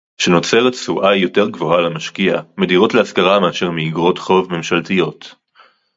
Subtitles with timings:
[0.17, 5.35] שנוצרת תשואה יותר גבוהה למשקיע מדירות להשכרה מאשר מאיגרות חוב ממשלתיות